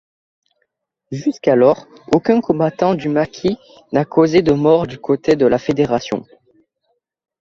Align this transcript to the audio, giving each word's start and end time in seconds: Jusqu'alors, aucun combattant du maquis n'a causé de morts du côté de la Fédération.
Jusqu'alors, 1.11 1.85
aucun 2.11 2.41
combattant 2.41 2.95
du 2.95 3.07
maquis 3.07 3.59
n'a 3.91 4.03
causé 4.03 4.41
de 4.41 4.51
morts 4.51 4.87
du 4.87 4.97
côté 4.97 5.35
de 5.35 5.45
la 5.45 5.59
Fédération. 5.59 6.25